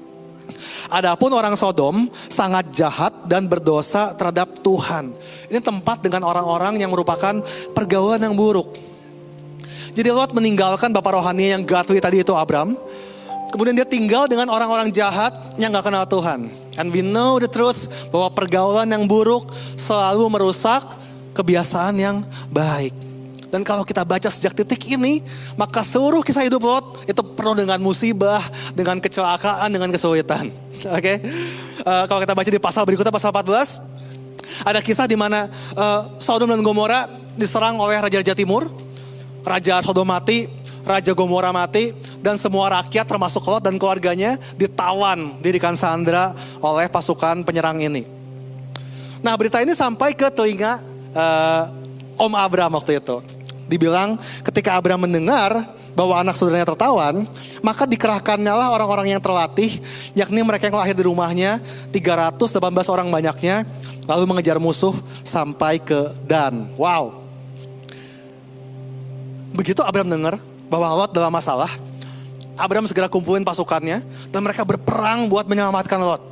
[0.90, 5.14] Adapun orang Sodom sangat jahat dan berdosa terhadap Tuhan.
[5.48, 7.40] Ini tempat dengan orang-orang yang merupakan
[7.76, 8.74] pergaulan yang buruk.
[9.92, 12.80] Jadi Lot meninggalkan bapak rohani yang godly tadi itu Abram.
[13.52, 16.48] Kemudian dia tinggal dengan orang-orang jahat yang gak kenal Tuhan.
[16.80, 20.88] And we know the truth bahwa pergaulan yang buruk selalu merusak
[21.36, 23.11] kebiasaan yang baik.
[23.52, 25.20] Dan kalau kita baca sejak titik ini,
[25.60, 28.40] maka seluruh kisah hidup Lot itu penuh dengan musibah,
[28.72, 30.48] dengan kecelakaan, dengan kesulitan.
[30.88, 31.16] Oke, okay?
[31.84, 36.16] uh, eh, kalau kita baca di pasal berikutnya, pasal 14, ada kisah di mana uh,
[36.16, 38.72] Sodom dan Gomora diserang oleh Raja-Raja Timur.
[39.44, 40.48] Raja Sodom mati,
[40.88, 41.92] Raja Gomora mati,
[42.24, 46.32] dan semua rakyat termasuk Lot dan keluarganya ditawan, dirikan sandra
[46.64, 48.08] oleh pasukan penyerang ini.
[49.20, 50.80] Nah berita ini sampai ke telinga
[51.14, 51.64] uh,
[52.18, 53.41] Om Abraham waktu itu
[53.72, 55.64] dibilang ketika Abraham mendengar
[55.96, 57.24] bahwa anak saudaranya tertawan,
[57.64, 59.80] maka dikerahkannya lah orang-orang yang terlatih,
[60.12, 61.64] yakni mereka yang lahir di rumahnya,
[61.96, 63.64] 318 orang banyaknya,
[64.04, 64.92] lalu mengejar musuh
[65.24, 66.68] sampai ke Dan.
[66.76, 67.24] Wow.
[69.56, 70.36] Begitu Abraham dengar
[70.68, 71.72] bahwa Lot dalam masalah,
[72.56, 76.24] Abraham segera kumpulin pasukannya, dan mereka berperang buat menyelamatkan Lot.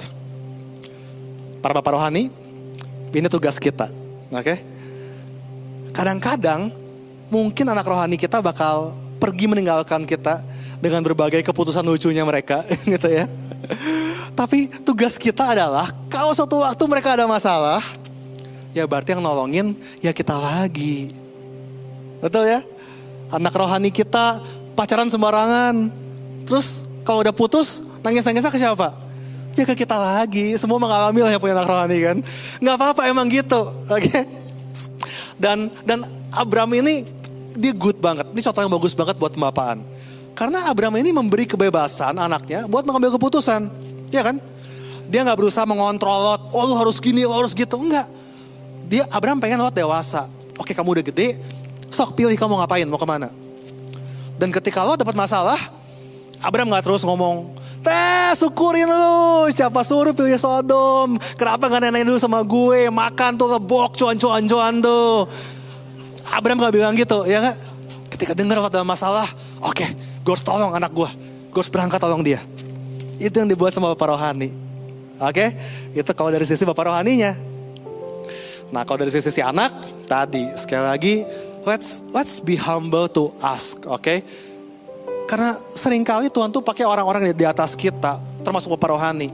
[1.59, 2.31] Para bapak rohani,
[3.11, 3.91] ini tugas kita.
[4.31, 4.43] Oke?
[4.43, 4.57] Okay?
[5.91, 6.71] Kadang-kadang
[7.29, 10.41] mungkin anak rohani kita bakal pergi meninggalkan kita
[10.81, 13.29] dengan berbagai keputusan lucunya mereka gitu ya.
[14.33, 17.83] Tapi tugas kita adalah kalau suatu waktu mereka ada masalah,
[18.73, 21.11] ya berarti yang nolongin ya kita lagi.
[22.19, 22.59] Betul ya?
[23.29, 24.41] Anak rohani kita
[24.73, 25.91] pacaran sembarangan.
[26.49, 28.95] Terus kalau udah putus, nangis-nangisnya ke siapa?
[29.53, 30.55] Ya ke kita lagi.
[30.55, 32.17] Semua mengalami lah yang punya anak rohani kan.
[32.63, 33.69] Nggak apa-apa emang gitu.
[33.91, 34.07] Oke.
[34.07, 34.38] Okay?
[35.39, 36.03] Dan dan
[36.35, 37.07] Abram ini
[37.55, 38.27] dia good banget.
[38.29, 39.81] Ini contoh yang bagus banget buat pembapaan.
[40.39, 43.67] Karena Abraham ini memberi kebebasan anaknya buat mengambil keputusan.
[44.07, 44.39] Ya kan?
[45.11, 46.41] Dia nggak berusaha mengontrol Lot.
[46.55, 47.75] Oh lu harus gini, lu harus gitu.
[47.75, 48.07] Enggak.
[48.87, 50.31] Dia Abraham pengen Lot dewasa.
[50.55, 51.39] Oke kamu udah gede,
[51.91, 53.31] sok pilih kamu ngapain, mau ke mana.
[54.39, 55.59] Dan ketika Lot dapat masalah,
[56.39, 61.15] Abraham nggak terus ngomong, Teh syukurin lu, siapa suruh pilih Sodom.
[61.39, 65.25] Kenapa gak nenek dulu sama gue, makan tuh lebok cuan-cuan-cuan tuh.
[66.29, 67.57] Abraham gak bilang gitu, ya gak?
[68.11, 69.25] Ketika dengar ada masalah,
[69.63, 71.09] oke, okay, gue harus tolong anak gue.
[71.49, 72.43] Gue harus berangkat tolong dia.
[73.15, 74.51] Itu yang dibuat sama Bapak Rohani.
[75.19, 75.49] Oke, okay?
[75.91, 77.35] itu kalau dari sisi Bapak Rohaninya.
[78.71, 79.71] Nah kalau dari sisi anak,
[80.07, 81.15] tadi sekali lagi,
[81.67, 83.99] let's let's be humble to ask, oke?
[83.99, 84.23] Okay?
[85.29, 89.29] Karena sering kali Tuhan tuh pakai orang-orang di atas kita, termasuk Bapak Rohani,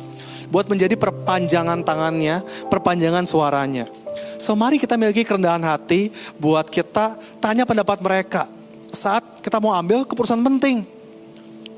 [0.52, 3.88] buat menjadi perpanjangan tangannya, perpanjangan suaranya.
[4.36, 8.44] So mari kita miliki kerendahan hati buat kita tanya pendapat mereka
[8.92, 10.84] saat kita mau ambil keputusan penting.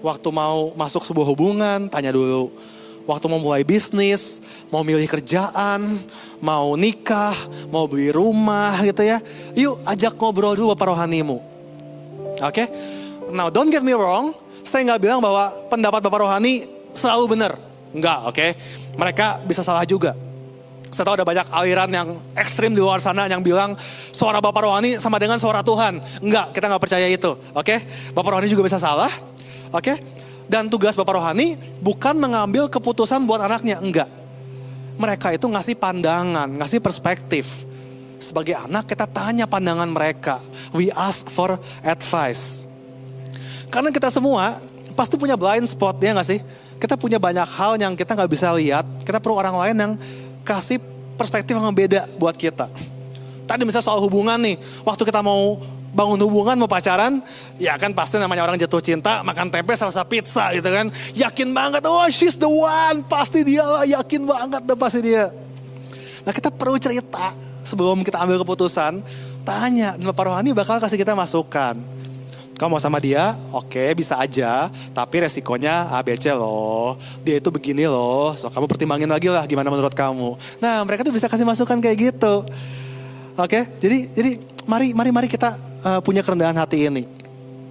[0.02, 2.50] Waktu mau masuk sebuah hubungan, tanya dulu.
[3.06, 4.42] Waktu mau mulai bisnis,
[4.74, 5.94] mau milih kerjaan,
[6.42, 7.38] mau nikah,
[7.70, 9.22] mau beli rumah gitu ya.
[9.54, 11.38] Yuk ajak ngobrol dulu Bapak Rohanimu.
[12.42, 12.66] Oke?
[12.66, 12.68] Okay?
[13.32, 16.64] Now don't get me wrong, saya nggak bilang bahwa pendapat Bapak Rohani
[16.96, 17.56] selalu benar.
[17.96, 18.36] Enggak, oke?
[18.36, 18.50] Okay?
[19.00, 20.16] Mereka bisa salah juga.
[20.88, 23.76] Saya tahu ada banyak aliran yang ekstrim di luar sana yang bilang
[24.16, 26.00] suara Bapak Rohani sama dengan suara Tuhan.
[26.24, 27.36] Enggak, kita nggak percaya itu.
[27.52, 27.84] Oke,
[28.16, 29.12] Bapak Rohani juga bisa salah.
[29.76, 30.00] Oke,
[30.48, 33.84] dan tugas Bapak Rohani bukan mengambil keputusan buat anaknya.
[33.84, 34.08] Enggak.
[34.98, 37.68] Mereka itu ngasih pandangan, ngasih perspektif.
[38.18, 40.42] Sebagai anak kita tanya pandangan mereka.
[40.74, 42.66] We ask for advice.
[43.68, 44.58] Karena kita semua
[44.98, 46.40] pasti punya blind spot ya nggak sih?
[46.78, 48.86] Kita punya banyak hal yang kita nggak bisa lihat.
[49.02, 49.94] Kita perlu orang lain yang
[50.46, 50.80] kasih
[51.18, 52.70] perspektif yang beda buat kita.
[53.48, 55.58] Tadi misalnya soal hubungan nih, waktu kita mau
[55.96, 57.24] bangun hubungan mau pacaran,
[57.58, 60.92] ya kan pasti namanya orang jatuh cinta, makan tempe salsa pizza gitu kan.
[61.18, 65.34] Yakin banget, oh she's the one, pasti dia lah, yakin banget deh pasti dia.
[66.28, 67.32] Nah kita perlu cerita
[67.64, 69.02] sebelum kita ambil keputusan,
[69.48, 71.97] tanya, dan Bapak Rohani bakal kasih kita masukan.
[72.58, 76.98] Kamu mau sama dia, oke bisa aja, tapi resikonya ABC loh.
[77.22, 80.34] Dia itu begini loh, so kamu pertimbangin lagi lah gimana menurut kamu.
[80.58, 82.42] Nah mereka tuh bisa kasih masukan kayak gitu.
[83.38, 85.54] Oke, jadi jadi mari mari mari kita
[85.86, 87.06] uh, punya kerendahan hati ini.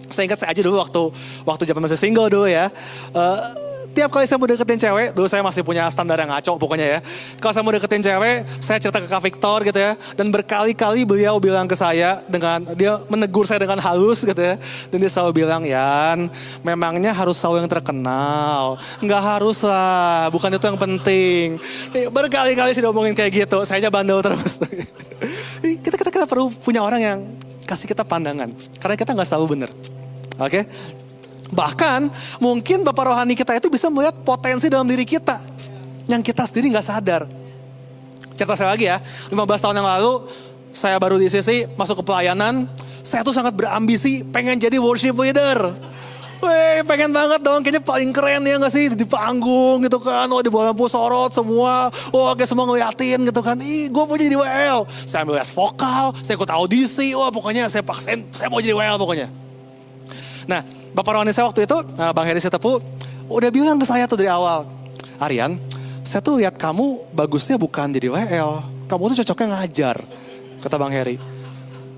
[0.06, 1.02] Saya ingat saya aja dulu waktu
[1.42, 2.70] waktu zaman masih single dulu ya.
[3.10, 6.86] Uh, tiap kali saya mau deketin cewek, dulu saya masih punya standar yang ngaco pokoknya
[6.86, 6.98] ya.
[7.38, 9.92] Kalau saya mau deketin cewek, saya cerita ke Kak Victor gitu ya.
[10.16, 14.56] Dan berkali-kali beliau bilang ke saya dengan, dia menegur saya dengan halus gitu ya.
[14.90, 16.32] Dan dia selalu bilang, Yan,
[16.64, 18.80] memangnya harus selalu yang terkenal.
[19.04, 21.46] Nggak harus lah, bukan itu yang penting.
[22.10, 24.58] Berkali-kali sih ngomongin kayak gitu, saya bandel terus.
[25.84, 27.18] kita, kita, kita perlu punya orang yang
[27.66, 28.48] kasih kita pandangan.
[28.78, 29.70] Karena kita nggak selalu benar.
[30.40, 30.62] Oke?
[30.62, 30.64] Okay?
[31.50, 32.10] Bahkan
[32.42, 35.38] mungkin Bapak rohani kita itu bisa melihat potensi dalam diri kita.
[36.06, 37.22] Yang kita sendiri nggak sadar.
[38.36, 39.00] Cerita saya lagi ya,
[39.32, 40.28] 15 tahun yang lalu
[40.76, 42.68] saya baru di sisi masuk ke pelayanan.
[43.00, 45.72] Saya tuh sangat berambisi pengen jadi worship leader.
[46.36, 50.28] Weh pengen banget dong kayaknya paling keren ya gak sih di panggung gitu kan.
[50.28, 51.88] Oh di bawah lampu sorot semua.
[52.12, 53.56] Oh kayak semua ngeliatin gitu kan.
[53.56, 54.84] Ih gue mau jadi WL.
[55.08, 57.16] Saya ambil les vokal, saya ikut audisi.
[57.16, 59.45] Wah pokoknya saya paksain saya mau jadi WL pokoknya.
[60.46, 60.62] Nah
[60.96, 62.80] Bapak rohani saya waktu itu, eh, Bang Heri Setepu,
[63.28, 64.64] udah bilang ke saya tuh dari awal,
[65.20, 65.60] Aryan,
[66.00, 69.96] saya tuh lihat kamu bagusnya bukan jadi WL, kamu tuh cocoknya ngajar,
[70.64, 71.20] kata Bang Heri.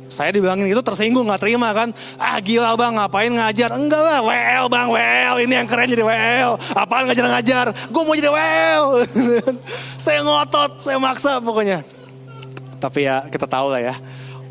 [0.09, 1.93] Saya dibilangin itu tersinggung gak terima kan.
[2.17, 3.77] Ah gila bang ngapain ngajar.
[3.77, 5.35] Enggak lah WL bang WL.
[5.45, 6.57] Ini yang keren jadi WL.
[6.73, 7.77] Apaan ngajar-ngajar.
[7.93, 9.05] Gue mau jadi WL.
[10.09, 10.81] saya ngotot.
[10.81, 11.85] Saya maksa pokoknya.
[12.81, 13.95] Tapi ya kita tahu lah ya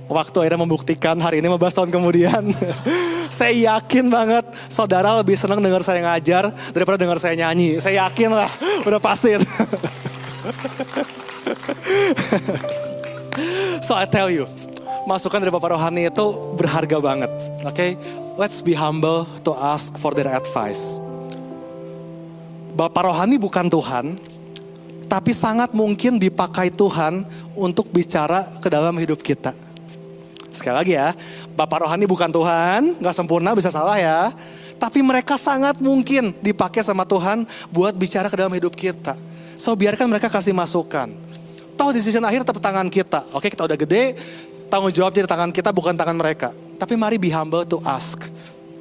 [0.08, 2.44] waktu akhirnya membuktikan hari ini 15 tahun kemudian.
[3.30, 7.80] saya yakin banget saudara lebih senang dengar saya ngajar daripada dengar saya nyanyi.
[7.80, 8.50] Saya yakin lah,
[8.88, 9.36] udah pasti.
[13.88, 14.48] so I tell you,
[15.06, 17.32] masukan dari Bapak Rohani itu berharga banget.
[17.64, 17.92] Oke, okay?
[18.40, 21.00] let's be humble to ask for their advice.
[22.78, 24.22] Bapak Rohani bukan Tuhan,
[25.10, 27.26] tapi sangat mungkin dipakai Tuhan
[27.58, 29.67] untuk bicara ke dalam hidup kita.
[30.52, 31.14] Sekali lagi ya,
[31.54, 34.32] Bapak rohani bukan Tuhan, gak sempurna bisa salah ya.
[34.78, 39.18] Tapi mereka sangat mungkin dipakai sama Tuhan buat bicara ke dalam hidup kita.
[39.58, 41.10] So biarkan mereka kasih masukan.
[41.74, 43.26] Tahu di sisi akhir tetap tangan kita.
[43.34, 44.14] Oke kita udah gede,
[44.70, 46.54] tanggung jawab di tangan kita bukan tangan mereka.
[46.78, 48.22] Tapi mari be humble to ask.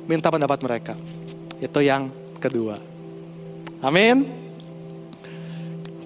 [0.04, 0.94] Minta pendapat mereka.
[1.58, 2.76] Itu yang kedua.
[3.80, 4.28] Amin.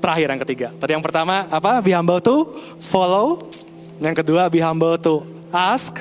[0.00, 0.68] Terakhir yang ketiga.
[0.72, 1.82] Tadi yang pertama apa?
[1.84, 2.56] Be humble to
[2.88, 3.50] follow.
[4.00, 5.20] Yang kedua be humble to
[5.52, 6.00] ask.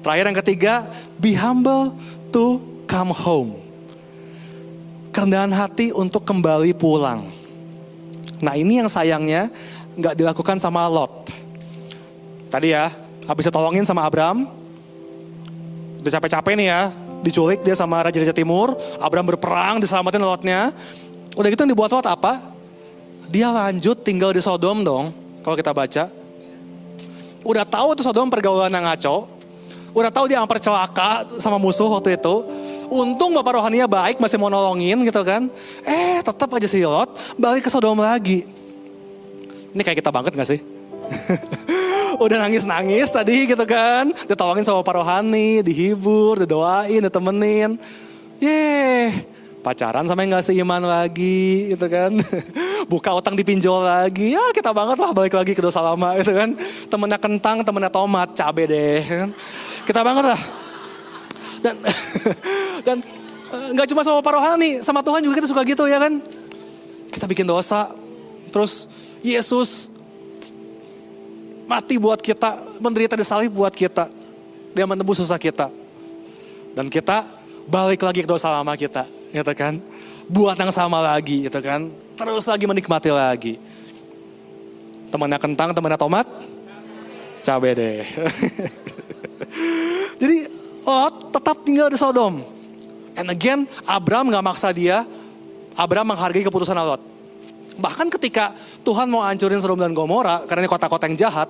[0.00, 0.74] Terakhir yang ketiga,
[1.20, 1.92] be humble
[2.32, 3.58] to come home.
[5.10, 7.26] Kerendahan hati untuk kembali pulang.
[8.40, 9.50] Nah ini yang sayangnya
[9.98, 11.28] nggak dilakukan sama Lot.
[12.48, 12.88] Tadi ya,
[13.26, 14.46] habis ditolongin sama Abram.
[16.00, 16.80] Udah capek-capek nih ya,
[17.20, 18.72] diculik dia sama Raja-Raja Timur.
[19.02, 20.72] Abram berperang, diselamatin Lotnya.
[21.34, 22.40] Udah gitu yang dibuat Lot apa?
[23.28, 25.12] Dia lanjut tinggal di Sodom dong,
[25.44, 26.19] kalau kita baca
[27.44, 29.28] udah tahu tuh Sodom pergaulan yang ngaco,
[29.94, 32.34] udah tahu dia hampir celaka sama musuh waktu itu.
[32.90, 35.46] Untung bapak rohaninya baik masih mau nolongin gitu kan.
[35.86, 38.46] Eh tetap aja si Lot balik ke Sodom lagi.
[39.70, 40.60] Ini kayak kita banget gak sih?
[42.24, 44.10] udah nangis-nangis tadi gitu kan.
[44.26, 47.78] Ditolongin sama bapak rohani, dihibur, didoain, ditemenin.
[48.42, 52.16] Yeay pacaran sama yang gak seiman lagi gitu kan.
[52.90, 56.56] Buka utang dipinjol lagi, ya kita banget lah balik lagi ke dosa lama gitu kan.
[56.90, 59.28] Temennya kentang, temennya tomat, cabe deh kan.
[59.86, 60.40] Kita banget lah.
[61.60, 61.74] Dan
[62.88, 62.96] dan
[63.52, 66.18] eh, nggak cuma sama Pak Rohani, sama Tuhan juga kita suka gitu ya kan.
[67.12, 67.86] Kita bikin dosa,
[68.50, 69.92] terus Yesus
[71.68, 74.10] mati buat kita, menderita di salib buat kita.
[74.74, 75.70] Dia menebus susah kita.
[76.74, 77.26] Dan kita
[77.70, 79.78] balik lagi ke dosa lama kita gitu kan.
[80.30, 81.90] Buat yang sama lagi gitu kan.
[82.14, 83.58] Terus lagi menikmati lagi.
[85.10, 86.26] Temannya kentang, temannya tomat?
[87.42, 88.06] Cabe deh.
[90.20, 90.38] Jadi
[90.86, 92.44] Lot tetap tinggal di Sodom.
[93.18, 95.02] And again, Abram gak maksa dia.
[95.74, 97.02] Abram menghargai keputusan Lot.
[97.80, 98.52] Bahkan ketika
[98.84, 101.48] Tuhan mau hancurin Sodom dan Gomora, karena ini kota-kota yang jahat,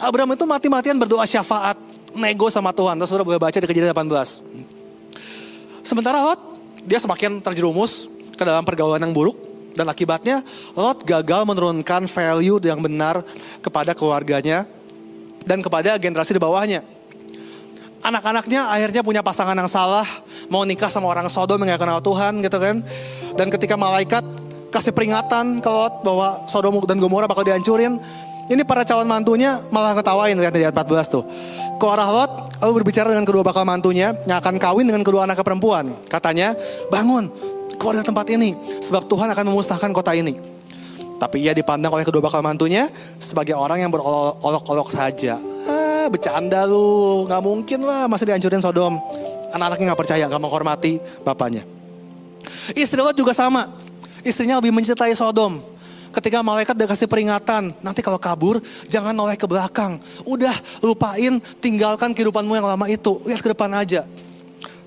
[0.00, 1.76] Abram itu mati-matian berdoa syafaat,
[2.16, 2.96] nego sama Tuhan.
[2.96, 5.84] Terus sudah boleh baca di kejadian 18.
[5.84, 6.40] Sementara Lot,
[6.86, 9.36] dia semakin terjerumus ke dalam pergaulan yang buruk.
[9.76, 10.40] Dan akibatnya
[10.72, 13.20] Lot gagal menurunkan value yang benar
[13.60, 14.64] kepada keluarganya
[15.44, 16.80] dan kepada generasi di bawahnya.
[18.00, 20.08] Anak-anaknya akhirnya punya pasangan yang salah,
[20.48, 22.80] mau nikah sama orang Sodom yang gak kenal Tuhan gitu kan.
[23.36, 24.24] Dan ketika malaikat
[24.72, 28.00] kasih peringatan ke Lot bahwa Sodom dan Gomora bakal dihancurin,
[28.46, 31.24] ini para calon mantunya malah ketawain lihat di ayat 14 tuh.
[31.76, 32.32] Ke arah Lot
[32.64, 35.92] lalu berbicara dengan kedua bakal mantunya yang akan kawin dengan kedua anak perempuan.
[36.08, 36.56] Katanya,
[36.88, 37.28] bangun,
[37.76, 38.56] keluar dari tempat ini.
[38.80, 40.40] Sebab Tuhan akan memusnahkan kota ini.
[41.16, 45.36] Tapi ia dipandang oleh kedua bakal mantunya sebagai orang yang berolok-olok saja.
[45.68, 49.00] Ah, bercanda lu, nggak mungkin lah masih dihancurin Sodom.
[49.52, 51.64] Anak-anaknya nggak percaya, nggak menghormati bapaknya.
[52.72, 53.68] Istri Lot juga sama.
[54.24, 55.75] Istrinya lebih mencintai Sodom.
[56.16, 60.00] Ketika malaikat udah kasih peringatan, nanti kalau kabur jangan noleh ke belakang.
[60.24, 63.20] Udah lupain, tinggalkan kehidupanmu yang lama itu.
[63.28, 64.08] Lihat ke depan aja.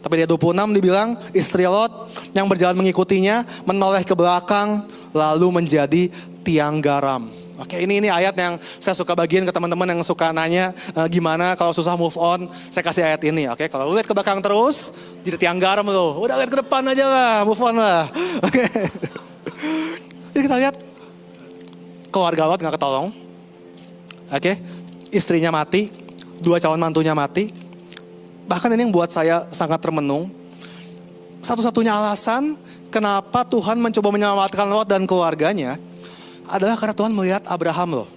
[0.02, 6.10] Tapi dia 26 dibilang istri Lot yang berjalan mengikutinya menoleh ke belakang lalu menjadi
[6.42, 7.30] tiang garam.
[7.62, 11.54] Oke ini ini ayat yang saya suka bagiin ke teman-teman yang suka nanya e, gimana
[11.60, 12.48] kalau susah move on.
[12.72, 13.52] Saya kasih ayat ini.
[13.52, 16.24] Oke kalau lihat ke belakang terus jadi tiang garam loh.
[16.24, 18.08] Udah lihat ke depan aja lah move on lah.
[18.48, 18.66] Oke.
[20.32, 20.89] Jadi kita lihat
[22.10, 23.14] keluarga Lot nggak ketolong.
[24.30, 24.62] Oke,
[25.10, 25.90] istrinya mati,
[26.38, 27.50] dua calon mantunya mati.
[28.50, 30.30] Bahkan ini yang buat saya sangat termenung.
[31.42, 32.58] Satu-satunya alasan
[32.90, 35.78] kenapa Tuhan mencoba menyelamatkan Lot dan keluarganya
[36.50, 38.10] adalah karena Tuhan melihat Abraham loh.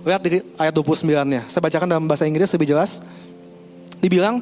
[0.00, 1.44] Lihat di ayat 29-nya.
[1.48, 3.04] Saya bacakan dalam bahasa Inggris lebih jelas.
[4.00, 4.40] Dibilang,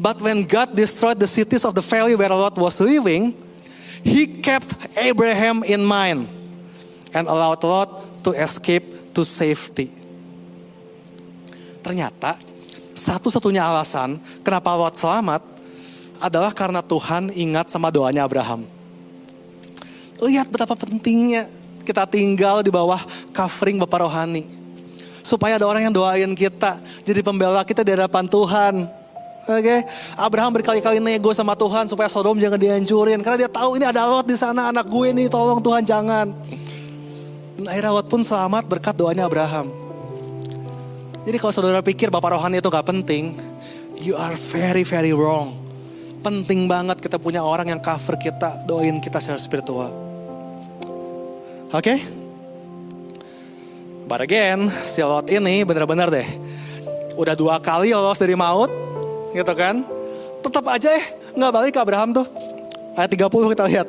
[0.00, 3.36] But when God destroyed the cities of the valley where Lot was living,
[4.04, 6.28] He kept Abraham in mind
[7.16, 9.92] and allowed Lot to escape to safety.
[11.84, 12.40] Ternyata
[12.96, 15.44] satu-satunya alasan kenapa Lot selamat
[16.22, 18.64] adalah karena Tuhan ingat sama doanya Abraham.
[20.24, 21.44] Lihat betapa pentingnya
[21.84, 23.02] kita tinggal di bawah
[23.36, 24.48] covering Bapak Rohani.
[25.20, 28.74] Supaya ada orang yang doain kita, jadi pembela kita di hadapan Tuhan.
[29.44, 29.80] Oke, okay?
[30.16, 34.24] Abraham berkali-kali nego sama Tuhan supaya Sodom jangan dihancurin karena dia tahu ini ada Lot
[34.24, 36.32] di sana anak gue nih, tolong Tuhan jangan.
[37.54, 39.70] Dan akhirnya Lot pun selamat berkat doanya Abraham.
[41.24, 43.38] Jadi kalau saudara pikir Bapak Rohani itu gak penting,
[44.02, 45.56] you are very very wrong.
[46.20, 49.92] Penting banget kita punya orang yang cover kita, doain kita secara spiritual.
[51.72, 51.80] Oke?
[51.80, 51.98] Okay?
[54.04, 56.28] But again, si Lot ini bener-bener deh.
[57.16, 58.68] Udah dua kali lolos dari maut,
[59.32, 59.80] gitu kan.
[60.44, 62.26] Tetap aja eh, nggak balik ke Abraham tuh.
[62.94, 63.88] Ayat 30 kita lihat.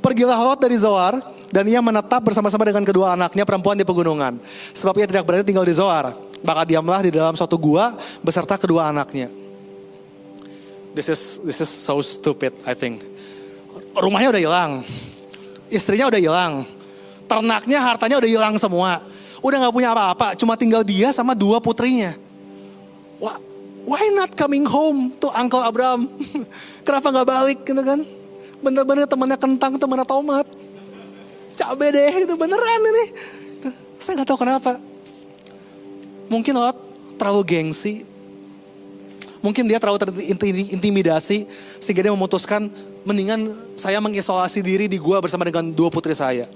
[0.00, 4.38] Pergilah Lot dari Zoar, dan ia menetap bersama-sama dengan kedua anaknya perempuan di pegunungan.
[4.74, 6.14] Sebab ia tidak berani tinggal di Zoar.
[6.42, 9.30] Maka diamlah di dalam suatu gua beserta kedua anaknya.
[10.96, 13.04] This is this is so stupid, I think.
[13.92, 14.72] Rumahnya udah hilang.
[15.68, 16.52] Istrinya udah hilang.
[17.26, 19.02] Ternaknya, hartanya udah hilang semua.
[19.44, 22.16] Udah gak punya apa-apa, cuma tinggal dia sama dua putrinya.
[23.20, 23.36] Wah,
[23.84, 26.08] why not coming home to Uncle Abraham?
[26.86, 28.00] Kenapa gak balik gitu kan?
[28.64, 30.46] Bener-bener temannya kentang, temannya tomat.
[31.56, 33.04] Cabe deh, itu beneran ini.
[33.96, 34.76] Saya gak tahu kenapa.
[36.28, 36.76] Mungkin Lot
[37.16, 38.04] terlalu gengsi.
[39.40, 41.46] Mungkin dia terlalu terintimidasi
[41.78, 42.66] sehingga dia memutuskan
[43.06, 43.46] mendingan
[43.78, 46.50] saya mengisolasi diri di gua bersama dengan dua putri saya.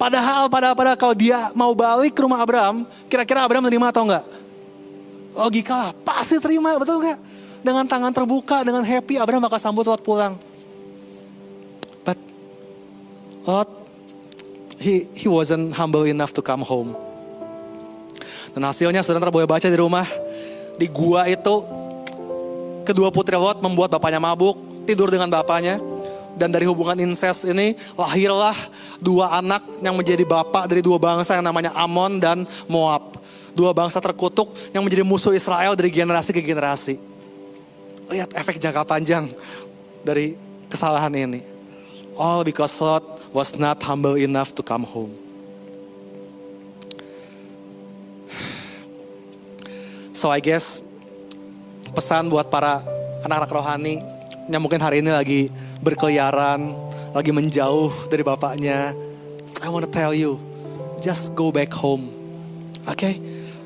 [0.00, 4.24] Padahal pada pada kalau dia mau balik ke rumah Abraham, kira-kira Abraham terima atau enggak?
[5.36, 7.20] Logika lah, pasti terima, betul enggak?
[7.60, 10.40] Dengan tangan terbuka, dengan happy, Abraham bakal sambut Lot pulang.
[12.00, 12.16] But
[13.44, 13.68] Lot,
[14.86, 16.94] he, he wasn't humble enough to come home.
[18.54, 20.06] Dan hasilnya saudara boleh baca di rumah,
[20.78, 21.66] di gua itu,
[22.86, 24.56] kedua putri Lot membuat bapaknya mabuk,
[24.86, 25.82] tidur dengan bapaknya,
[26.38, 28.54] dan dari hubungan incest ini lahirlah
[29.02, 33.18] dua anak yang menjadi bapak dari dua bangsa yang namanya Amon dan Moab.
[33.56, 37.00] Dua bangsa terkutuk yang menjadi musuh Israel dari generasi ke generasi.
[38.12, 39.32] Lihat efek jangka panjang
[40.04, 40.36] dari
[40.68, 41.40] kesalahan ini.
[42.20, 45.14] All because Lot was not humble enough to come home.
[50.16, 50.82] So I guess
[51.92, 52.80] pesan buat para
[53.24, 54.00] anak-anak rohani
[54.48, 55.40] yang mungkin hari ini lagi
[55.84, 56.72] berkeliaran,
[57.12, 58.96] lagi menjauh dari bapaknya.
[59.60, 60.40] I want to tell you,
[61.00, 62.12] just go back home.
[62.86, 63.18] Okay?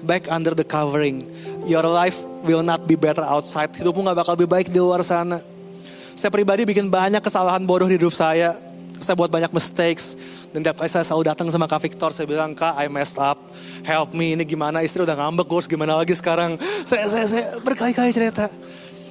[0.03, 1.29] back under the covering.
[1.69, 3.73] Your life will not be better outside.
[3.77, 5.41] Hidupmu gak bakal lebih baik di luar sana.
[6.17, 8.57] Saya pribadi bikin banyak kesalahan bodoh di hidup saya.
[9.01, 10.15] Saya buat banyak mistakes.
[10.53, 13.41] Dan tiap kali saya selalu datang sama Kak Victor, saya bilang, Kak, I messed up.
[13.83, 14.85] Help me, ini gimana?
[14.85, 16.61] Istri udah ngambek, gue gimana lagi sekarang?
[16.85, 18.53] Saya, saya, saya berkali-kali cerita.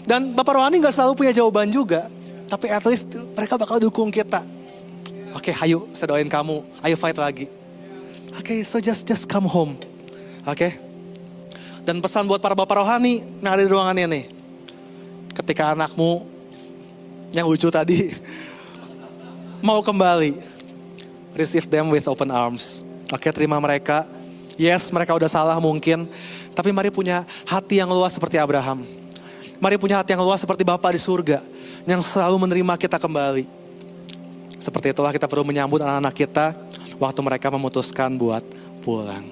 [0.06, 2.08] Dan Bapak Rohani gak selalu punya jawaban juga.
[2.50, 4.42] Tapi at least mereka bakal dukung kita.
[5.38, 6.66] Oke, okay, ayo, saya doain kamu.
[6.82, 7.46] Ayo fight lagi.
[8.34, 9.78] Oke, okay, so just just come home.
[10.46, 10.58] Oke.
[10.58, 10.72] Okay?
[11.86, 14.26] Dan pesan buat para bapak rohani yang ada di ruangannya nih.
[15.34, 16.26] Ketika anakmu
[17.30, 18.10] yang lucu tadi
[19.60, 20.36] mau kembali,
[21.36, 22.84] receive them with open arms.
[23.12, 24.08] Oke, terima mereka.
[24.60, 26.04] Yes, mereka udah salah mungkin,
[26.52, 28.84] tapi mari punya hati yang luas seperti Abraham.
[29.60, 31.40] Mari punya hati yang luas seperti Bapa di surga
[31.88, 33.48] yang selalu menerima kita kembali.
[34.60, 36.52] Seperti itulah kita perlu menyambut anak-anak kita
[37.00, 38.44] waktu mereka memutuskan buat
[38.84, 39.24] pulang.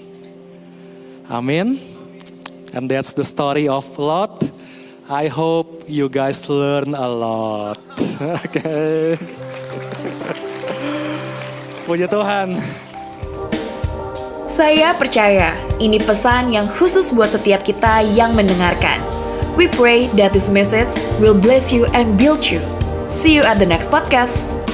[1.28, 1.76] Amin.
[2.72, 4.48] And that's the story of Lot.
[5.08, 7.80] I hope you guys learn a lot.
[8.20, 8.60] Oke.
[8.60, 9.47] okay.
[11.88, 12.60] Puji Tuhan.
[14.52, 19.00] Saya percaya ini pesan yang khusus buat setiap kita yang mendengarkan.
[19.56, 20.92] We pray that this message
[21.24, 22.60] will bless you and build you.
[23.08, 24.67] See you at the next podcast.